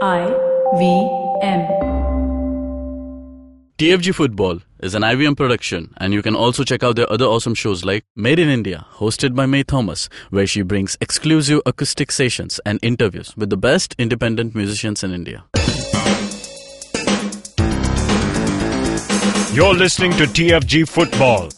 [0.00, 0.26] I
[0.76, 0.84] V
[1.42, 1.66] M.
[3.78, 7.54] TFG Football is an IVM production, and you can also check out their other awesome
[7.54, 12.60] shows like Made in India, hosted by May Thomas, where she brings exclusive acoustic sessions
[12.64, 15.44] and interviews with the best independent musicians in India.
[19.52, 21.48] You're listening to TFG Football.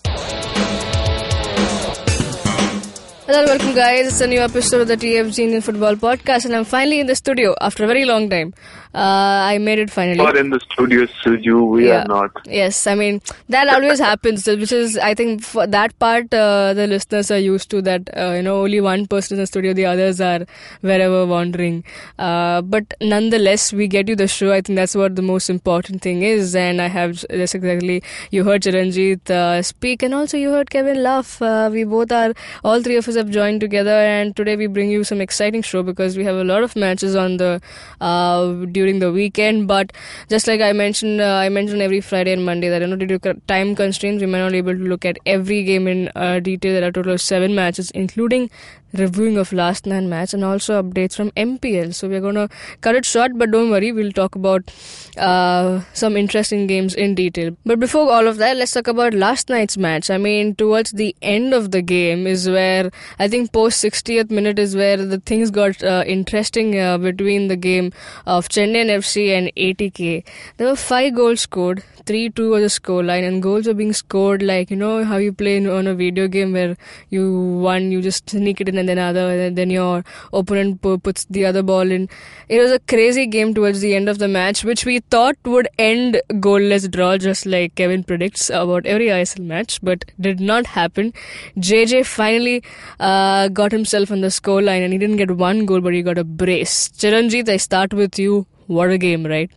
[3.30, 4.08] Hello, welcome guys.
[4.08, 7.14] It's a new episode of the TFG Indian Football Podcast, and I'm finally in the
[7.14, 8.52] studio after a very long time.
[8.92, 10.16] Uh, I made it finally.
[10.18, 11.68] Not in the studio, Suju.
[11.70, 12.02] We Yeah.
[12.02, 12.30] are not.
[12.46, 16.86] Yes, I mean that always happens, which is I think for that part uh, the
[16.88, 17.82] listeners are used to.
[17.82, 20.40] That uh, you know only one person in the studio, the others are
[20.80, 21.84] wherever wandering.
[22.18, 24.52] Uh, but nonetheless, we get you the show.
[24.52, 26.56] I think that's what the most important thing is.
[26.56, 31.02] And I have that's exactly you heard Chiranjit uh, speak, and also you heard Kevin
[31.02, 31.40] laugh.
[31.40, 32.32] Uh, we both are
[32.64, 35.82] all three of us have joined together, and today we bring you some exciting show
[35.82, 37.60] because we have a lot of matches on the
[38.00, 39.66] uh, during the weekend.
[39.72, 39.92] But
[40.34, 43.18] just like I mentioned, uh, I mentioned every Friday and Monday that you know due
[43.18, 46.40] to time constraints, we might not be able to look at every game in uh,
[46.40, 46.78] detail.
[46.80, 48.50] There are total of seven matches, including
[48.92, 51.94] reviewing of last nine match and also updates from MPL.
[51.94, 52.48] So we're gonna
[52.80, 54.70] cut it short, but don't worry, we'll talk about
[55.16, 57.56] uh, some interesting games in detail.
[57.64, 60.10] But before all of that, let's talk about last night's match.
[60.10, 64.58] I mean, towards the end of the game is where I think post 60th minute
[64.58, 67.92] is where the things got uh, interesting uh, between the game
[68.26, 70.24] of Chennai FC and ATK.
[70.56, 71.84] There were five goals scored.
[72.06, 75.56] 3-2 was the scoreline and goals were being scored like you know how you play
[75.56, 76.76] in, on a video game where
[77.08, 77.24] you
[77.66, 81.44] one you just sneak it in and then other and then your opponent puts the
[81.44, 82.08] other ball in.
[82.48, 85.68] It was a crazy game towards the end of the match which we thought would
[85.78, 91.12] end goalless draw just like Kevin predicts about every ISL match but did not happen.
[91.58, 92.62] JJ finally
[92.98, 96.18] uh, got himself on the scoreline and he didn't get one goal but he got
[96.18, 96.88] a brace.
[96.90, 98.46] Chiranjit I start with you.
[98.66, 99.50] What a game right?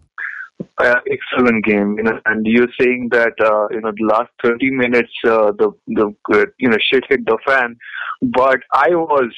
[0.78, 2.20] Uh, excellent game, you know.
[2.26, 6.46] And you're saying that uh, you know the last 30 minutes, uh, the the uh,
[6.58, 7.78] you know shit hit the fan,
[8.32, 9.32] but I was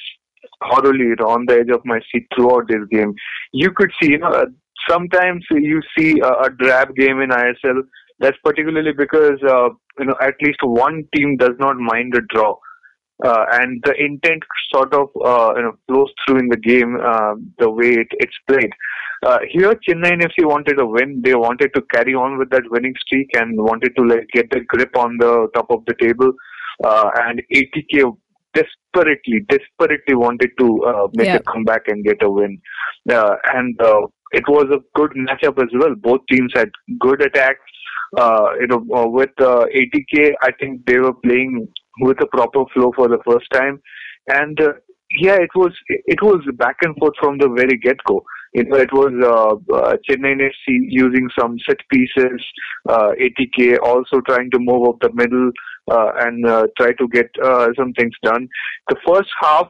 [0.69, 3.13] know, on the edge of my seat throughout this game.
[3.51, 4.46] You could see, you know, uh,
[4.90, 7.81] sometimes you see a, a drab game in ISL.
[8.19, 9.69] That's particularly because uh,
[10.00, 12.56] you know at least one team does not mind a draw.
[13.24, 14.44] Uh, and the intent
[14.74, 18.35] sort of uh, you know flows through in the game uh, the way it, it's
[18.47, 18.72] played.
[19.24, 21.22] Uh, here, Chennai FC wanted a win.
[21.24, 24.62] They wanted to carry on with that winning streak and wanted to like get the
[24.68, 26.31] grip on the top of the table.
[26.84, 28.18] And ATK
[28.56, 31.36] desperately, desperately wanted to uh, make Yeah.
[31.36, 32.60] a comeback and get a win.
[33.10, 34.02] Uh, and uh,
[34.32, 35.96] it was a good matchup as well.
[35.96, 37.60] Both teams had good attacks.
[38.18, 41.68] Uh, you know, uh, with uh, ATK, I think they were playing
[42.02, 43.82] with a proper flow for the first time,
[44.30, 44.74] and uh,
[45.20, 48.24] yeah, it was it was back and forth from the very get go.
[48.54, 52.42] You know, it was uh, uh, Chennai FC using some set pieces,
[52.88, 55.52] uh, ATK also trying to move up the middle
[55.88, 58.47] and uh, try to get uh, some things done.
[58.90, 59.68] The first half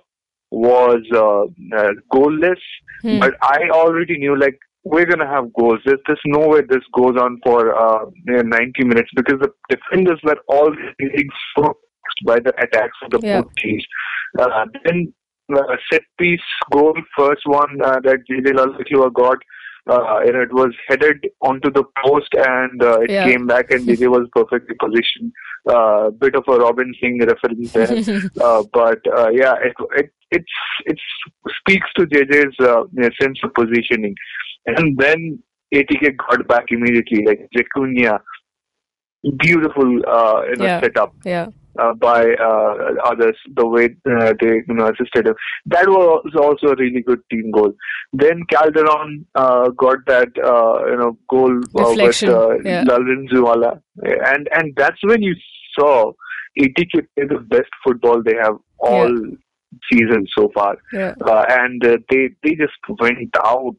[0.51, 1.43] was uh,
[1.77, 2.61] uh, goalless,
[3.01, 3.19] Hmm.
[3.19, 5.79] but I already knew like we're gonna have goals.
[5.85, 10.37] There's, there's no way this goes on for uh, 90 minutes because the defenders were
[10.47, 11.27] all getting
[11.57, 11.73] so
[12.25, 13.41] by the attacks of the Yeah.
[13.41, 13.85] both teams.
[14.39, 15.13] Uh, then
[15.55, 16.39] uh, set piece
[16.71, 19.37] goal, first one uh, that Lalakua got.
[19.87, 23.23] Uh, and it was headed onto the post and uh, it Yeah.
[23.27, 25.31] came back and JJ was perfectly positioned.
[25.67, 28.21] Uh, bit of a Robin Singh reference there.
[28.43, 30.55] uh, but uh, yeah, it, it it's
[30.85, 30.97] it
[31.59, 32.83] speaks to JJ's uh,
[33.21, 34.15] sense of positioning.
[34.67, 35.39] And then
[35.73, 38.19] ATK got back immediately, like Zequinha.
[39.39, 40.81] Beautiful uh, you know, Yeah.
[40.81, 41.47] setup yeah
[41.79, 42.75] uh, by uh,
[43.05, 45.35] others, the way uh, they you know assisted him.
[45.65, 47.73] That was also a really good team goal.
[48.13, 52.83] Then Calderon uh, got that uh, you know goal uh, with uh, yeah.
[52.85, 55.35] Lalrinzuala, and and that's when you
[55.77, 56.11] saw
[56.59, 59.13] ATK play the best football they have all
[59.91, 63.75] season so far yeah uh, and uh, they they just went out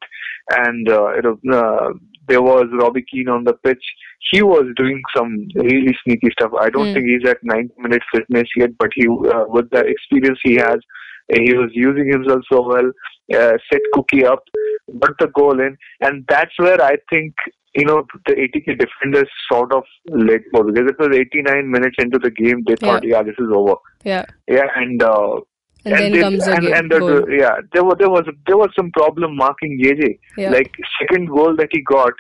[0.51, 1.89] and uh, you know uh,
[2.29, 3.85] there was Robbie Keane on the pitch.
[4.33, 6.51] He was doing some really sneaky stuff.
[6.61, 6.95] I don't Hmm.
[6.95, 10.79] think he's at 90 minute fitness yet, but he uh, with the experience he has,
[11.33, 12.91] uh, he was using himself so well.
[13.33, 14.43] Uh, set Cookie up,
[15.01, 17.35] got the goal in, and that's where I think
[17.77, 22.19] you know the ATK defenders sort of let go because it was 89 minutes into
[22.19, 22.63] the game.
[22.67, 23.75] They thought, yeah, this is over.
[24.05, 25.37] yeah Yeah, and uh,
[25.85, 27.25] and, then they- comes and, game and the, goal.
[27.31, 30.19] yeah, there was there was there was some problem marking JJ.
[30.37, 30.51] Yeah.
[30.51, 32.13] Like second goal that he got,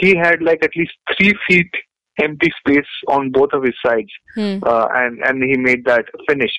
[0.00, 1.70] he had like at least three feet
[2.18, 4.58] empty space on both of his sides, Hmm.
[4.64, 6.50] uh, and and he made that finish.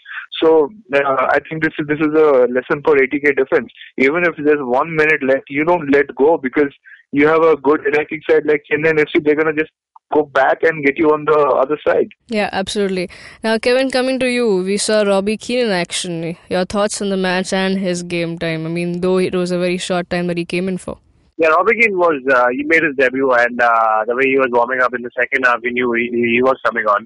[0.41, 3.71] So uh, I think this is this is a lesson for ATK defense.
[3.97, 6.71] Even if there's one minute left, you don't let go because
[7.11, 9.23] you have a good attacking side like Chennai FC.
[9.23, 9.71] They're gonna just
[10.13, 12.07] go back and get you on the other side.
[12.29, 13.09] Yeah, absolutely.
[13.43, 16.37] Now, Kevin, coming to you, we saw Robbie Keane in action.
[16.49, 18.65] Your thoughts on the match and his game time?
[18.65, 20.97] I mean, though it was a very short time that he came in for.
[21.37, 24.49] Yeah, Robbie Keane was uh, he made his debut, and uh, the way he was
[24.51, 27.05] warming up in the second half, we knew he, he was coming on.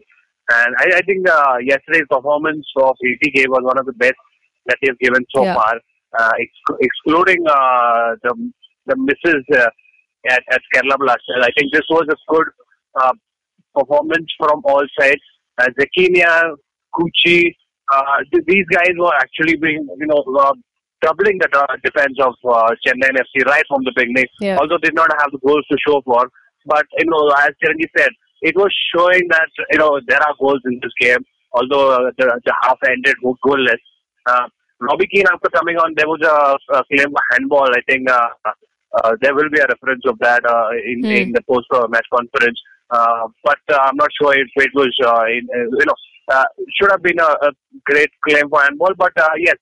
[0.54, 4.14] And I, I think uh, yesterday's performance of ATK was one of the best
[4.68, 5.56] that they've given so Yeah.
[5.56, 5.74] far,
[6.20, 8.52] uh, ex- excluding uh, the
[8.88, 9.68] the misses uh,
[10.30, 11.42] at, at Kerala Blasters.
[11.42, 12.48] I think this was a good
[13.02, 13.14] uh,
[13.76, 15.22] performance from all sides.
[15.58, 16.56] Uh, Zequinha,
[16.94, 17.54] Kuchi,
[17.92, 20.54] uh, th- these guys were actually being, you know, uh,
[21.02, 24.26] doubling the uh, defense of uh, Chennai FC right from the beginning.
[24.40, 24.58] Yeah.
[24.58, 26.30] Although did not have the goals to show for,
[26.66, 28.10] but you know, as Chiranjeev said,
[28.42, 31.24] it was showing that you know there are goals in this game.
[31.54, 33.82] Although uh, the, the half ended goalless.
[34.26, 34.48] Uh,
[34.80, 37.68] Robbie Keane, after coming on, there was a, a claim handball.
[37.70, 38.30] I think uh,
[38.98, 41.12] uh, there will be a reference of that uh, in, Hmm.
[41.22, 42.60] in the post uh, match conference.
[42.90, 45.96] Uh, but uh, I'm not sure if it was, uh, in, uh, you know,
[46.32, 46.44] uh,
[46.76, 47.52] should have been a, a
[47.86, 48.94] great claim for handball.
[48.98, 49.56] But uh, yes,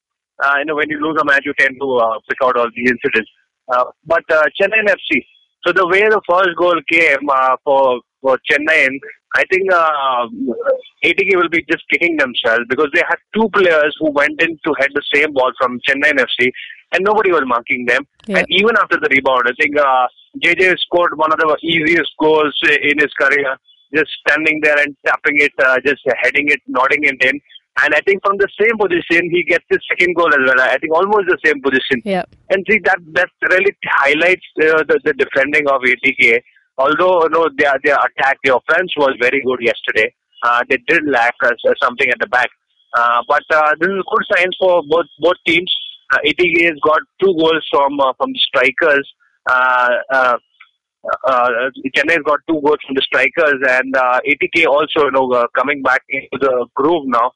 [0.43, 2.69] uh, you know, when you lose a match, you tend to uh, pick out all
[2.75, 3.29] the incidents.
[3.71, 5.23] Uh, but uh, Chennai FC.
[5.65, 8.87] So the way the first goal came uh, for for Chennai,
[9.35, 10.25] I think uh,
[11.05, 14.73] ATK will be just kicking themselves because they had two players who went in to
[14.79, 16.49] head the same ball from Chennai FC,
[16.91, 18.07] and nobody was marking them.
[18.27, 18.39] Yeah.
[18.39, 20.07] And even after the rebound, I think uh,
[20.43, 23.57] JJ scored one of the easiest goals in his career,
[23.93, 27.39] just standing there and tapping it, uh, just heading it, nodding it in.
[27.81, 30.59] And I think from the same position, he gets his second goal as well.
[30.59, 32.01] I think almost the same position.
[32.03, 32.23] Yeah.
[32.49, 36.41] And see that that really highlights uh, the, the defending of ATK.
[36.77, 40.13] Although you know their their attack, their offense was very good yesterday.
[40.43, 41.51] Uh, they did lack uh,
[41.81, 42.49] something at the back.
[42.97, 45.71] Uh, but uh, this is good signs for both both teams.
[46.11, 49.07] Uh, ATK has got two goals from uh, from the strikers.
[49.49, 50.37] Uh, uh,
[51.25, 51.49] uh,
[51.95, 55.47] Chennai has got two goals from the strikers, and uh, ATK also, you know, uh,
[55.55, 57.31] coming back into the groove now.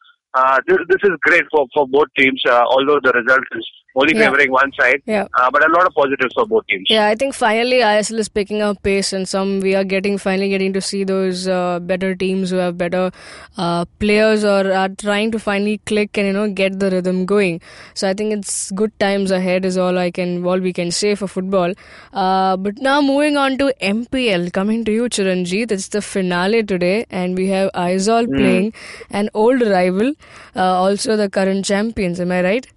[0.68, 4.26] This, this is great for, for both teams, although the result is only Yeah.
[4.30, 5.02] favoring one side.
[5.06, 5.28] Yeah.
[5.40, 6.88] Uh, but a lot of positives for both teams.
[6.90, 10.50] Yeah, I think finally ISL is picking up pace, and some we are getting finally
[10.50, 13.12] getting to see those uh, better teams who have better
[13.58, 17.62] uh, players or are trying to finally click and you know get the rhythm going.
[17.94, 21.14] So I think it's good times ahead is all I can all we can say
[21.16, 21.74] for football.
[22.14, 25.72] Uh, but now moving on to MPL, coming to you, Chiranjeet.
[25.72, 28.74] It's the finale today, and we have Aizawl playing
[29.12, 30.14] an old rival,
[30.56, 32.20] uh, also the current champions.
[32.20, 32.68] Am I right?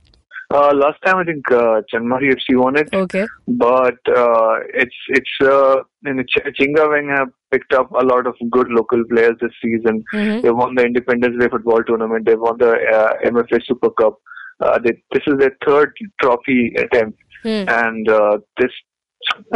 [0.54, 3.26] Uh, last time I think uh, Chanmari FC won it, Okay.
[3.48, 8.26] but uh, it's it's uh, in the Ch- Chhinga Veng have picked up a lot
[8.28, 10.04] of good local players this season.
[10.14, 10.43] Mhm.
[10.43, 12.26] They won the Independence Day football tournament.
[12.26, 14.19] They won the uh, MFA Super Cup.
[14.60, 17.64] Uh, they, this is their third trophy attempt, Hmm.
[17.69, 18.70] and uh, this,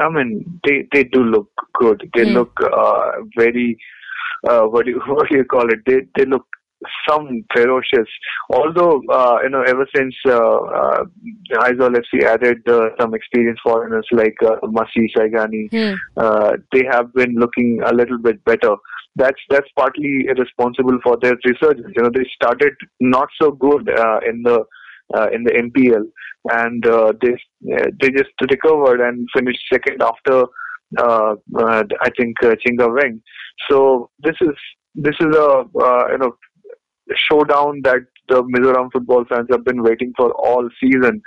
[0.00, 2.02] I mean, they they do look good.
[2.16, 2.34] They Hmm.
[2.38, 3.78] look uh, very,
[4.48, 5.80] uh, what do you what do you call it?
[5.86, 6.46] They they look
[7.08, 8.08] some ferocious.
[8.50, 11.04] Although uh, you know, ever since uh, uh,
[11.52, 15.94] Aizawl FC added uh, some experienced foreigners like uh, Masih Saighani, Hmm.
[16.16, 18.74] uh, they have been looking a little bit better.
[19.16, 21.92] That's that's partly responsible for their resurgence.
[21.96, 24.64] You know, they started not so good uh, in the
[25.14, 26.04] uh, in the MPL,
[26.62, 27.32] and uh, they
[27.76, 30.44] uh, they just recovered and finished second after
[30.98, 33.20] uh, uh, I think uh, Chhinga Veng.
[33.68, 34.54] So this is
[34.94, 36.36] this is a uh, you know
[37.30, 41.22] showdown that the Mizoram football fans have been waiting for all season,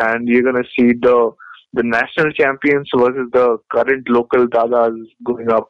[0.00, 1.32] and you're gonna see the
[1.72, 5.66] the national champions versus the current local dadas going up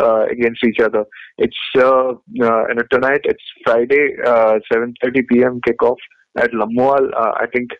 [0.00, 1.04] uh, against each other.
[1.38, 3.20] It's uh, uh, know, tonight.
[3.24, 5.60] It's Friday, uh, 7:30 p.m.
[5.66, 5.96] kickoff
[6.36, 7.08] at Lamual.
[7.16, 7.70] Uh, I think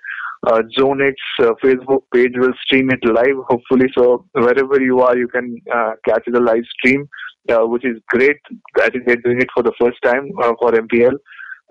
[0.47, 3.39] uh, Zone 8's uh, Facebook page will stream it live.
[3.49, 7.09] Hopefully, so wherever you are, you can uh, catch the live stream,
[7.51, 8.37] uh, which is great.
[8.81, 11.15] I think they're doing it for the first time uh, for MPL.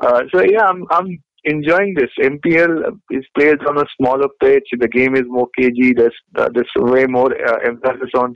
[0.02, 2.10] Uh, so yeah, I'm I'm enjoying this.
[2.20, 4.68] MPL is played on a smaller pitch.
[4.80, 5.94] The game is more cagey.
[5.94, 8.34] There's uh, there's way more uh, emphasis on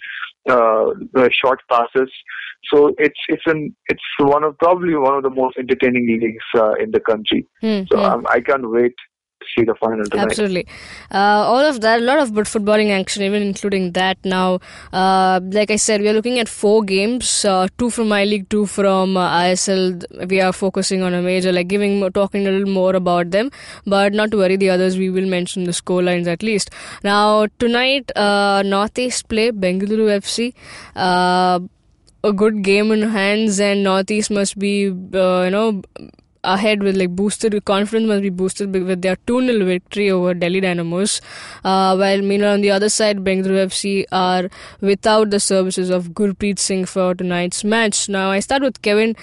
[0.50, 2.12] uh, short passes.
[2.74, 6.74] So it's it's an it's one of probably one of the most entertaining leagues uh,
[6.74, 7.48] in the country.
[7.62, 8.94] Hmm, So um, I can't wait
[9.56, 10.24] see the final tonight.
[10.24, 10.68] Absolutely.
[11.12, 14.60] Uh, all of that, a lot of good footballing action, even including that now.
[14.94, 18.50] Uh, like I said, we are looking at four games, uh, two from I League,
[18.50, 20.30] two from uh, ISL.
[20.30, 23.52] We are focusing on a major, like giving, talking a little more about them.
[23.86, 26.70] But not to worry, the others, we will mention the score lines at least.
[27.04, 30.54] Now, tonight, uh, Northeast play Bengaluru FC.
[30.96, 31.60] Uh,
[32.24, 35.82] a good game in hands, and Northeast must be, uh, you know,
[36.54, 40.62] ahead with like boosted confidence must be boosted with their 2 0 victory over Delhi
[40.62, 41.22] Dynamos.
[41.64, 44.50] Uh, while meanwhile on the other side, Bengaluru FC are
[44.82, 48.08] without the services of Gurpreet Singh for tonight's match.
[48.10, 49.16] Now I start with Kevin.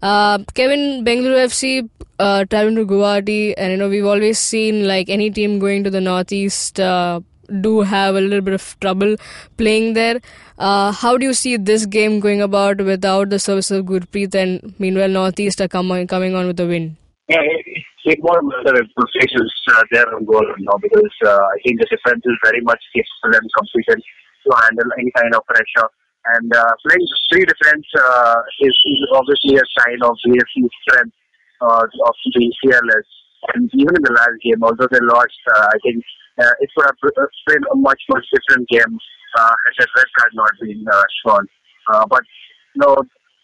[0.00, 5.08] Uh, Kevin, Bengaluru FC uh, traveling to Guwahati, and you know we've always seen like
[5.08, 7.20] any team going to the northeast uh,
[7.60, 9.16] do have a little bit of trouble
[9.56, 10.20] playing there.
[10.58, 14.74] Uh, how do you see this game going about without the service of Gurpreet and
[14.78, 16.96] meanwhile Northeast are coming coming on with a win?
[17.28, 21.86] Yeah, it, more of positions uh, there on goal now because uh, I think the
[21.90, 24.02] defense is very much capable and competent
[24.46, 25.88] to handle any kind of pressure.
[26.34, 31.16] And uh, playing three defense uh, is, is obviously a sign of BFC's strength
[31.60, 33.08] uh, of being fearless.
[33.54, 36.04] And even in the last game, although they lost, uh, I think
[36.38, 38.98] uh, it would have been a much, much different game
[39.38, 41.46] uh, had red card not been uh, shown.
[41.92, 42.22] Uh, but,
[42.76, 42.96] know,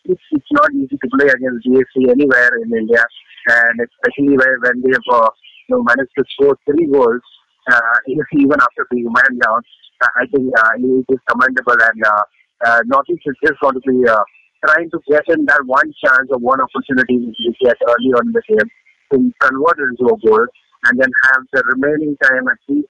[0.05, 3.05] it's, it's not easy to play against GFC anywhere in India,
[3.49, 5.31] and especially when, when they have uh,
[5.69, 7.23] you know, managed to score three goals,
[7.71, 9.63] uh, even after being man down.
[10.03, 12.25] Uh, I think uh, it is commendable, and uh,
[12.67, 14.25] uh, Northeast is just going to be uh,
[14.67, 18.29] trying to get in that one chance or one opportunity which they get early on
[18.29, 18.69] in the game
[19.13, 20.47] to convert into a goal
[20.87, 22.89] and then have the remaining time at least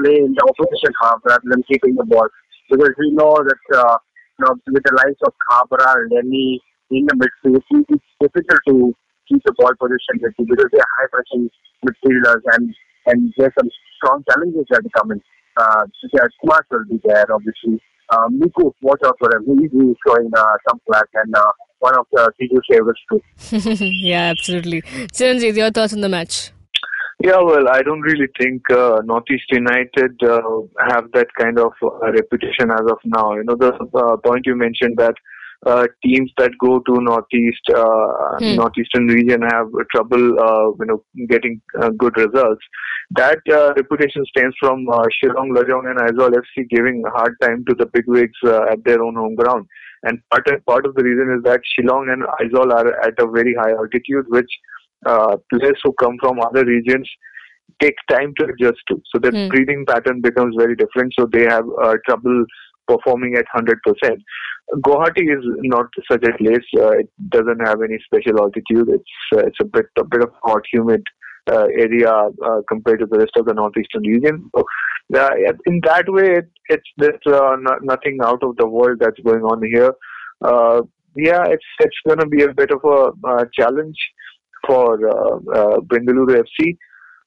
[0.00, 2.28] play in the opposition half rather than keeping the ball.
[2.70, 3.96] Because we know that uh,
[4.38, 6.60] you know, with the likes of Khabra, Lenny
[6.90, 8.94] in the midfield, it's difficult to
[9.28, 11.48] keep the ball position because they're high pressing
[11.86, 12.74] midfielders and
[13.06, 15.20] and there's some strong challenges that are coming.
[15.56, 15.84] Uh,
[16.40, 17.80] Kumar will be there, obviously.
[18.10, 19.58] Uh, Miku, watch out for him.
[19.58, 19.70] He's
[20.06, 23.84] showing uh, some class and uh, one of the Siju favorites too.
[24.02, 24.82] yeah, absolutely.
[24.82, 26.52] Chiranjeev, your thoughts on the match?
[27.22, 30.40] Yeah, well, I don't really think uh, Northeast United uh,
[30.88, 33.34] have that kind of uh, reputation as of now.
[33.34, 35.14] You know, the uh, point you mentioned that
[35.64, 38.56] uh, teams that go to Northeast, uh, Hmm.
[38.56, 42.64] Northeastern region have trouble, uh, you know, getting uh, good results.
[43.12, 47.64] That uh, reputation stems from uh, Shillong, Lajong, and Aizawl FC giving a hard time
[47.68, 49.66] to the bigwigs uh, at their own home ground.
[50.02, 53.30] And part of, part of the reason is that Shillong and Aizawl are at a
[53.30, 54.50] very high altitude, which
[55.06, 57.08] uh, players who come from other regions
[57.80, 59.00] take time to adjust to.
[59.12, 59.48] So their Hmm.
[59.48, 61.12] breathing pattern becomes very different.
[61.18, 62.44] So they have uh, trouble
[62.86, 64.22] performing at 100%.
[64.86, 66.66] Guwahati is not such a place.
[66.78, 68.88] Uh, it doesn't have any special altitude.
[68.88, 71.02] It's uh, it's a bit a bit of hot, humid
[71.50, 74.50] uh, area uh, compared to the rest of the northeastern region.
[74.56, 74.64] So,
[75.18, 75.30] uh,
[75.66, 79.42] in that way, it, it's there's uh, no, nothing out of the world that's going
[79.42, 79.92] on here.
[80.42, 80.82] Uh,
[81.16, 83.98] yeah, it's it's going to be a bit of a uh, challenge
[84.66, 86.76] for uh, uh, Bengaluru FC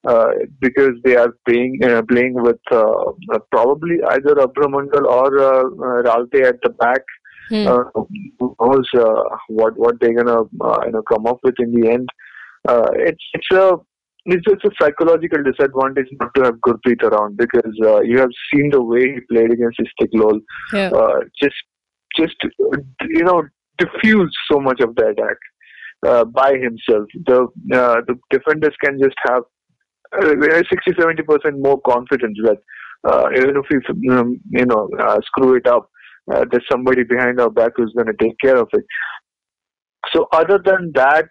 [0.08, 2.60] uh, because they are playing uh, playing with
[3.51, 5.63] probably either Abhra Mondal or uh,
[6.04, 7.01] Ralte at the back.
[7.50, 7.68] Hmm.
[7.68, 7.84] Uh,
[8.39, 11.89] who knows uh, what what they're gonna uh, you know come up with in the
[11.89, 12.10] end?
[12.68, 13.74] Uh, it's it's a
[14.25, 18.72] it's just a psychological disadvantage not to have Gurpreet around because uh, you have seen
[18.72, 20.39] the way he played against Istiklol.
[20.74, 20.89] Yeah.
[20.89, 21.56] Uh, just
[22.18, 22.36] just
[23.10, 23.44] you know
[23.77, 25.38] diffuse so much of the attack
[26.06, 27.08] uh, by himself.
[27.26, 27.44] The
[27.74, 29.44] uh, the defenders can just have
[30.22, 32.58] uh, 60 70 percent more confidence that
[33.06, 35.90] uh, even if we um, you know uh, screw it up,
[36.32, 38.86] uh, there's somebody behind our back who's going to take care of it.
[40.14, 41.28] So other than that,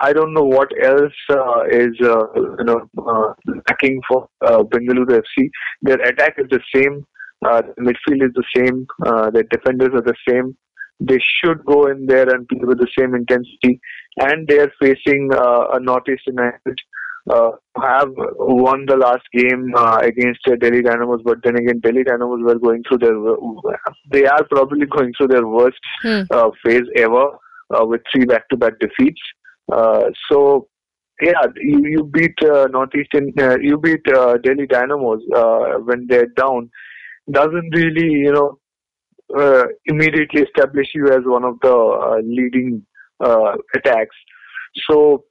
[0.00, 3.32] I don't know what else uh, is uh, you know uh,
[3.68, 5.48] lacking for Bengaluru FC.
[5.82, 7.04] Their attack is the same.
[7.44, 8.86] Midfield is the same.
[9.32, 10.56] Their defenders are the same.
[11.00, 13.80] They should go in there and play with the same intensity.
[14.18, 16.76] And they are facing uh, a Northeast United
[17.30, 17.50] uh,
[17.80, 22.40] have won the last game uh, against uh, Delhi Dynamos, but then again, Delhi Dynamos
[22.42, 23.14] were going through their.
[24.10, 26.22] They are probably going through their worst Hmm.
[26.30, 27.26] uh, phase ever
[27.74, 29.20] uh, with three back-to-back defeats.
[29.70, 30.68] Uh, so
[31.20, 36.28] yeah, you, you beat uh, Northeastern, uh, you beat uh, Delhi Dynamos uh, when they're
[36.36, 36.70] down.
[37.30, 38.58] Doesn't really, you know,
[39.36, 42.84] uh, immediately establish you as one of the uh, leading
[43.24, 44.16] uh, attacks.
[44.88, 45.24] So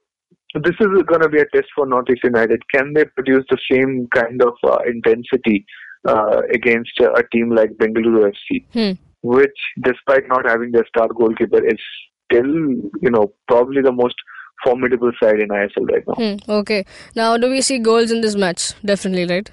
[0.54, 2.62] this is going to be a test for Northeast United.
[2.74, 5.66] Can they produce the same kind of uh, intensity
[6.06, 8.92] uh, against a team like Bengaluru FC, Hmm.
[9.22, 11.78] which, despite not having their star goalkeeper, is
[12.30, 14.14] still, you know, probably the most
[14.64, 16.14] formidable side in ISL right now.
[16.14, 16.50] Hmm.
[16.50, 16.84] Okay.
[17.14, 18.72] Now, do we see goals in this match?
[18.84, 19.50] Definitely, right?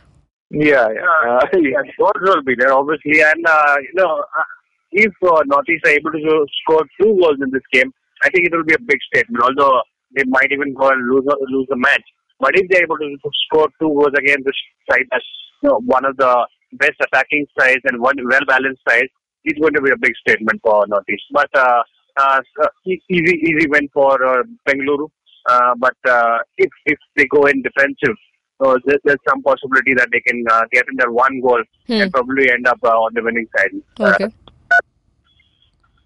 [0.51, 1.37] Yeah, yeah.
[1.41, 3.21] Uh, yeah, those will be there, obviously.
[3.21, 4.43] And, uh, you know, uh,
[4.91, 7.91] if uh, North East are able to score two goals in this game,
[8.23, 9.81] I think it will be a big statement, although
[10.15, 12.03] they might even go and lose, lose the match.
[12.39, 14.55] But if they're able to score two goals against this
[14.89, 15.25] side that's
[15.63, 19.07] you know, one of the best attacking sides and one well-balanced side,
[19.43, 21.23] it's going to be a big statement for North East.
[21.31, 21.81] But uh,
[22.17, 22.41] uh,
[22.85, 25.07] e- easy, easy win for uh, Bengaluru.
[25.47, 28.17] Uh, but uh, if if they go in defensive,
[28.61, 32.01] so there, there's some possibility that they can uh, get in there one goal Hmm.
[32.01, 33.71] and probably end up uh, on the winning side.
[33.99, 34.33] Okay.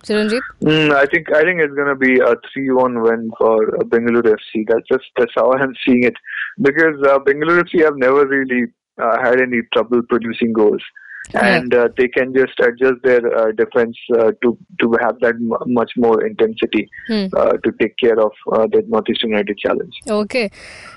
[0.03, 0.39] Chiranjeev?
[0.63, 4.33] Mm, I think I think it's going to be a three-one win for uh, Bengaluru
[4.37, 4.65] FC.
[4.67, 6.13] That's just that's how I'm seeing it
[6.61, 8.63] because uh, Bengaluru FC have never really
[9.01, 10.81] uh, had any trouble producing goals,
[11.33, 15.51] and uh, they can just adjust their uh, defense uh, to to have that m-
[15.73, 17.25] much more intensity Hmm.
[17.35, 19.93] uh, to take care of uh, the Northeast United challenge.
[20.07, 20.49] Okay.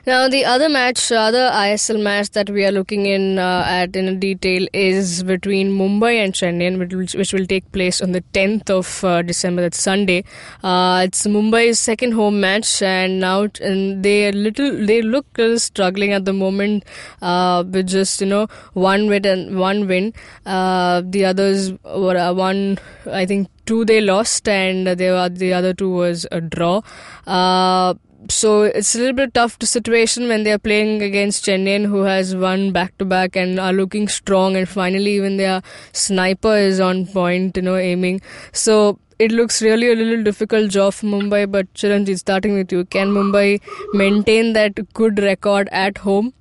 [0.06, 4.18] Now the other match, other ISL match that we are looking in uh, at in
[4.18, 8.70] detail is between Mumbai and Chennai, which will, which will take place on the 10th
[8.70, 9.62] of uh, December.
[9.62, 10.24] That's Sunday.
[10.62, 15.26] Uh, it's Mumbai's second home match, and now t- and they are little they look
[15.56, 16.84] struggling at the moment
[17.20, 20.12] uh, with just you know one win and one win.
[20.44, 22.78] Uh, the others were uh, one,
[23.10, 26.82] I think two they lost, and they were, the other two was a draw.
[27.26, 27.94] Uh,
[28.28, 32.02] so it's a little bit tough to situation when they are playing against Chennai, who
[32.02, 35.62] has won back to back and are looking strong, and finally even their
[35.92, 38.20] sniper is on point, you know, aiming.
[38.52, 41.50] So it looks really a little difficult job for Mumbai.
[41.50, 43.60] But Chiranjit, starting with you, can Mumbai
[43.92, 46.32] maintain that good record at home?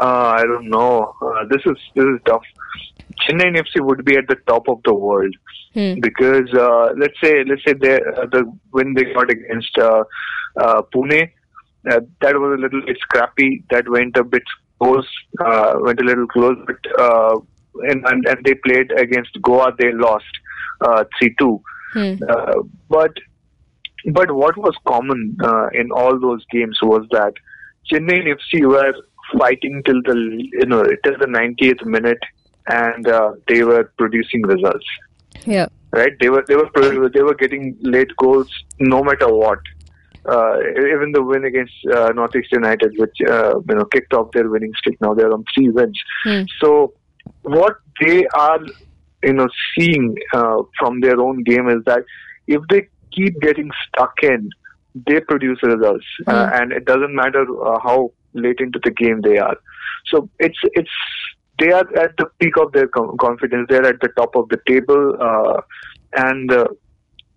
[0.00, 1.14] Uh, I don't know.
[1.22, 2.42] Uh, this is this is tough.
[3.22, 5.34] Chennai FC would be at the top of the world
[5.74, 6.00] Hmm.
[6.00, 10.02] because uh, let's say let's say they, uh, the win they got against uh,
[10.60, 11.30] uh, Pune,
[11.88, 13.62] uh, that was a little bit scrappy.
[13.70, 14.42] That went a bit
[14.82, 15.06] close,
[15.44, 17.36] uh, went a little close, but uh,
[17.88, 19.72] and, and and they played against Goa.
[19.78, 20.24] They lost
[20.80, 21.62] uh, three two.
[21.92, 22.14] Hmm.
[22.28, 23.12] Uh, but
[24.12, 27.34] but what was common uh, in all those games was that
[27.92, 28.92] Chennai FC were
[29.38, 30.16] fighting till the
[30.52, 32.22] you know till the 90th minute,
[32.66, 34.86] and uh, they were producing results.
[35.44, 35.66] Yeah.
[35.92, 36.12] Right?
[36.20, 39.58] They were they were they were getting late goals no matter what.
[40.26, 44.48] Uh, even the win against uh, Northeast United, which uh, you know kicked off their
[44.48, 45.98] winning streak, now they're on three wins.
[46.24, 46.42] Hmm.
[46.60, 46.92] So
[47.42, 48.60] what they are,
[49.22, 52.04] you know, seeing uh, from their own game is that
[52.46, 54.50] if they keep getting stuck in,
[54.94, 59.38] they produce results, uh, and it doesn't matter uh, how late into the game they
[59.38, 59.56] are.
[60.06, 60.90] So it's it's
[61.58, 63.66] they are at the peak of their com- confidence.
[63.68, 65.60] They're at the top of the table, uh,
[66.14, 66.68] and uh,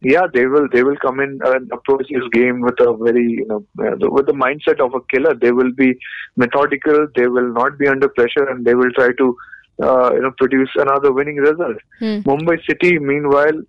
[0.01, 3.47] yeah, they will they will come in and approach this game with a very you
[3.47, 5.33] know uh, with the mindset of a killer.
[5.33, 5.93] They will be
[6.35, 7.07] methodical.
[7.15, 9.37] They will not be under pressure, and they will try to
[9.81, 11.77] uh, you know produce another winning result.
[11.99, 12.19] Hmm.
[12.29, 13.61] Mumbai City, meanwhile,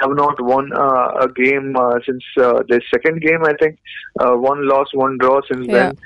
[0.00, 3.42] have not won uh, a game uh, since uh, their second game.
[3.44, 3.78] I think
[4.20, 5.72] uh, one loss, one draw since Yeah.
[5.72, 5.96] then,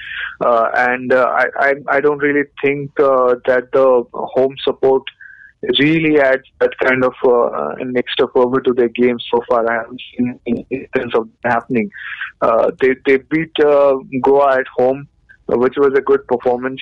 [0.45, 5.03] uh, and uh, I, I I don't really think uh, that the home support
[5.81, 9.69] really adds that kind of uh, an extra fervor to their games so far.
[9.69, 10.39] I haven't seen
[10.71, 11.91] instance of happening.
[12.41, 15.09] Uh, they they beat uh, Goa at home.
[15.53, 16.81] Uh, Which was a good performance.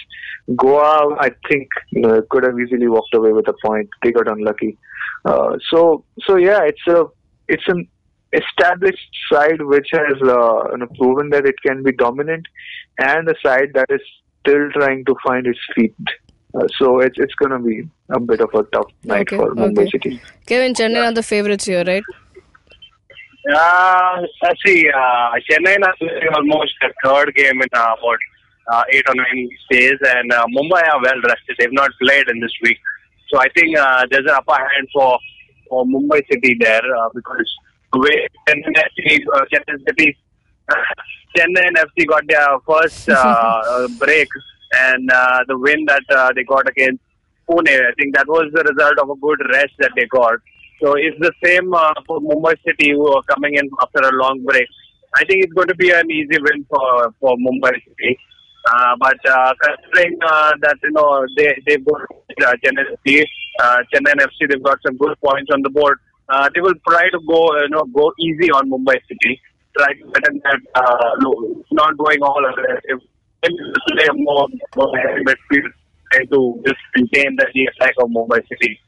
[0.54, 3.88] Goa, I think, you know, could have easily walked away with a point.
[4.02, 4.76] They got unlucky.
[5.24, 7.04] Uh, so, so yeah, it's a,
[7.48, 7.88] it's an
[8.32, 12.46] established side which has uh, you know, proven that it can be dominant,
[12.98, 14.00] and a side that is
[14.40, 15.94] still trying to find its feet.
[16.54, 19.54] Uh, so it's it's going to be a bit of a tough night Okay, for
[19.54, 19.90] Mumbai okay.
[19.90, 20.20] City.
[20.46, 22.02] Kevin, Chennai are the favorites here, right?
[23.54, 28.18] Uh, let's see, uh, Chennai are almost the third game in uh, about
[28.72, 31.56] uh, eight or nine days, and uh, Mumbai are well rested.
[31.58, 32.78] They've not played in this week,
[33.28, 35.18] so I think uh, there's an upper hand for
[35.68, 37.48] for Mumbai City there uh, because
[37.92, 40.16] the way Chennai FC, uh, Chennai City,
[41.36, 43.14] Chennai FC got their first uh,
[43.68, 44.28] uh, break,
[44.72, 47.02] and uh, the win that uh, they got against
[47.48, 50.38] Pune, I think that was the result of a good rest that they got.
[50.82, 54.44] So it's the same uh, for Mumbai City who are coming in after a long
[54.44, 54.66] break.
[55.14, 58.18] I think it's going to be an easy win for for Mumbai City.
[58.66, 63.22] Uh, but uh, considering uh, that you know they they've got uh, Chennai FC,
[63.60, 65.98] uh, Chennai FC, they've got some good points on the board.
[66.28, 69.40] Uh, they will try to go you know go easy on Mumbai City.
[69.78, 73.00] Try to in that uh, no, not going all aggressive.
[73.42, 75.70] Play more more heavy midfield
[76.12, 78.80] try to just contain the attack of Mumbai City.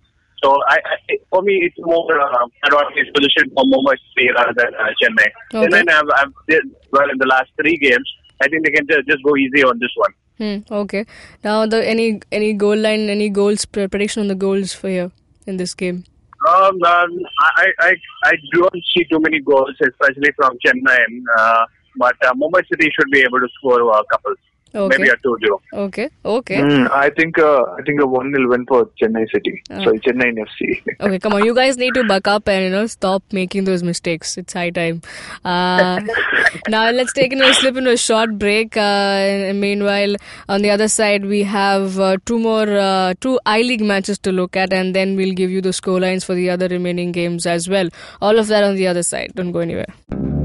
[0.42, 4.74] So I, I for me, it's more uh, advantage position for Mumbai City rather than
[4.74, 5.28] uh, Chennai.
[5.54, 5.66] Okay.
[5.66, 6.62] Chennai have, have did
[6.92, 8.08] well in the last three games.
[8.40, 10.12] I think they can just, go easy on this one.
[10.38, 11.05] Hmm, okay.
[11.42, 15.11] Now, the any any goal line, any goals pre- prediction on the goals for here
[15.46, 16.05] in this game?
[16.46, 17.18] Um, um,
[17.57, 17.92] I, I
[18.24, 20.98] I don't see too many goals, especially from Chennai.
[21.37, 21.64] Uh,
[21.96, 24.35] but uh, Mumbai City should be able to score a couple.
[24.74, 24.98] Okay.
[24.98, 25.59] maybe a 2-0.
[25.72, 26.09] Okay.
[26.24, 26.57] Okay.
[26.57, 29.62] Mm, I think uh, I think a one 0 win for Chennai City.
[29.70, 29.83] Ah.
[29.85, 30.83] Sorry, Chennai FC.
[31.00, 31.44] Okay, come on.
[31.44, 34.37] You guys need to buck up and you know stop making those mistakes.
[34.37, 35.02] It's high time.
[35.44, 36.00] Uh,
[36.68, 38.76] now let's take in a slip into a short break.
[38.76, 40.16] Uh, and meanwhile,
[40.48, 44.33] on the other side, we have uh, two more uh, two I League matches to
[44.33, 47.46] look at, and then we'll give you the score lines for the other remaining games
[47.46, 47.88] as well.
[48.20, 49.33] All of that on the other side.
[49.35, 50.38] Don't go anywhere.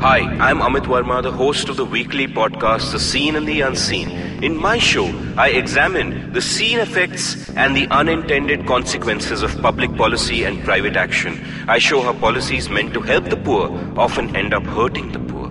[0.00, 4.10] Hi, I'm Amit Varma, the host of the weekly podcast The Seen and the Unseen.
[4.44, 5.06] In my show,
[5.36, 11.44] I examine the seen effects and the unintended consequences of public policy and private action.
[11.66, 15.50] I show how policies meant to help the poor often end up hurting the poor.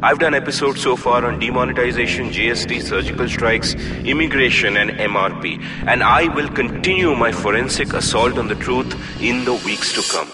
[0.00, 6.32] I've done episodes so far on demonetization, GST, surgical strikes, immigration, and MRP, and I
[6.36, 10.30] will continue my forensic assault on the truth in the weeks to come.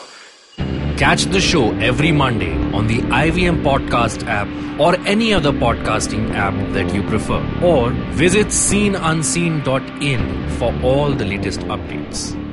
[0.96, 4.46] Catch the show every Monday on the IVM Podcast app
[4.78, 7.44] or any other podcasting app that you prefer.
[7.62, 12.43] Or visit seenunseen.in for all the latest updates.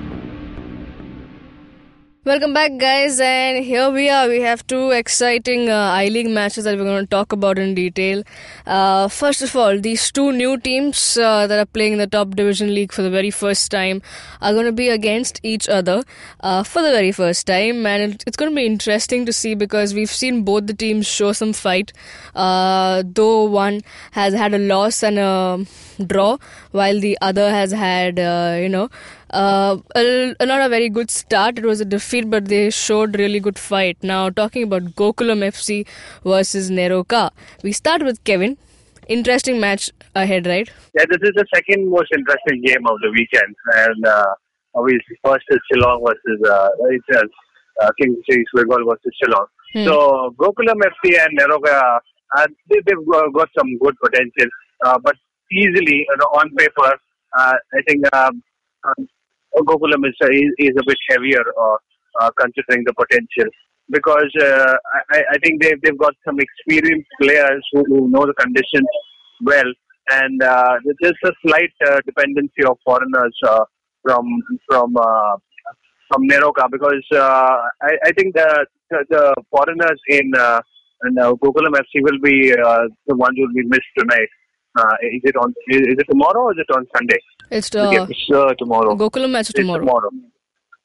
[2.23, 4.27] Welcome back, guys, and here we are.
[4.27, 7.73] We have two exciting uh, I League matches that we're going to talk about in
[7.73, 8.21] detail.
[8.67, 12.35] Uh, first of all, these two new teams uh, that are playing in the top
[12.35, 14.03] division league for the very first time
[14.39, 16.03] are going to be against each other
[16.41, 19.95] uh, for the very first time, and it's going to be interesting to see because
[19.95, 21.91] we've seen both the teams show some fight.
[22.35, 23.81] Uh, though one
[24.11, 25.65] has had a loss and a
[26.01, 26.37] draw,
[26.71, 28.89] while the other has had, uh, you know,
[29.31, 31.57] uh, a, a not a very good start.
[31.57, 33.97] It was a defeat, but they showed really good fight.
[34.01, 35.87] Now, talking about Gokulam FC
[36.23, 37.31] versus NEROCA,
[37.63, 38.57] we start with Kevin.
[39.07, 40.69] Interesting match ahead, right?
[40.97, 44.35] Yeah, this is the second most interesting game of the weekend, and uh,
[44.75, 47.23] obviously first is Shillong versus uh, it's, uh,
[47.83, 48.15] uh, King
[48.53, 49.47] Bengal versus Shillong.
[49.73, 49.85] Hmm.
[49.85, 51.99] So Gokulam FC and NEROCA,
[52.37, 54.49] uh, they, they've uh, got some good potential,
[54.85, 55.15] uh, but
[55.51, 56.91] easily on paper,
[57.37, 58.41] uh, I think um,
[58.85, 59.07] um,
[59.55, 61.77] Gokulam is, is is a bit heavier, uh,
[62.21, 63.51] uh, considering the potential.
[63.89, 64.73] Because uh,
[65.11, 68.87] I, I think they've, they've got some experienced players who, who know the conditions
[69.43, 69.69] well,
[70.11, 73.65] and uh, there's a slight uh, dependency of foreigners uh,
[74.03, 74.25] from
[74.69, 75.35] from uh,
[76.09, 80.61] from NEROCA because uh, I, I think the, the the foreigners in uh,
[81.07, 84.29] in uh, Gokulam FC will be uh, the ones who will be missed tonight.
[84.77, 85.53] Uh, is it on?
[85.67, 87.19] Is it tomorrow or is it on Sunday?
[87.49, 88.13] It's uh, Okay.
[88.13, 88.95] It's uh, tomorrow.
[88.95, 90.09] Gokulam match It's tomorrow.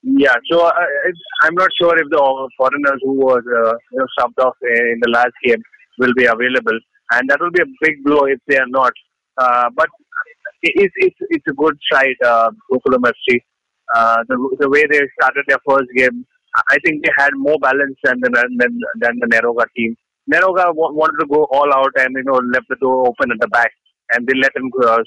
[0.02, 0.72] Yeah, so uh,
[1.06, 5.00] it's, I'm not sure if the foreigners who were uh, you know, subbed off in
[5.02, 5.62] the last game
[5.98, 6.78] will be available,
[7.12, 8.92] and that will be a big blow if they are not.
[9.38, 9.88] Uh, but
[10.62, 13.40] it's it's it's a good side, uh, Gokulam FC.
[13.94, 16.24] Uh, the the way they started their first game,
[16.70, 19.96] I think they had more balance than the than, than the NEROCA team.
[20.32, 23.40] NEROCA wa- wanted to go all out and you know left the door open at
[23.40, 23.70] the back,
[24.12, 24.98] and they let him uh,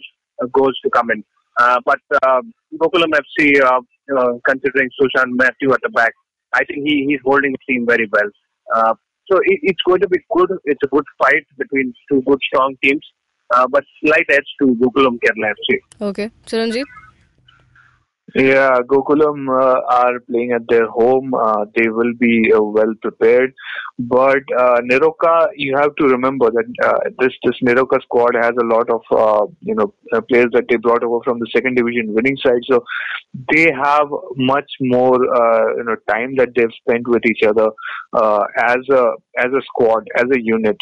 [0.54, 1.24] goals to come in.
[1.60, 2.42] Uh, but uh,
[2.82, 3.82] Gokulam FC, uh,
[4.18, 6.14] uh, considering Sushanth Mathew at the back,
[6.54, 8.30] I think he, he's holding the team very well.
[8.74, 8.94] Uh,
[9.30, 10.50] so it, it's going to be good.
[10.66, 13.06] It's a good fight between two good, strong teams,
[13.54, 15.80] uh, but slight edge to Gokulam Kerala FC.
[16.10, 16.86] Okay, Chiranjeev.
[18.36, 21.34] Yeah, Gokulam uh, are playing at their home.
[21.34, 23.54] Uh, they will be uh, well prepared.
[23.98, 28.66] But uh, NEROCA, you have to remember that uh, this this NEROCA squad has a
[28.66, 32.14] lot of uh, you know uh, players that they brought over from the second division
[32.14, 32.62] winning side.
[32.70, 32.84] So
[33.52, 35.16] they have much more
[35.78, 37.70] you know time that they've spent with each other
[38.58, 40.78] as a as a squad as a unit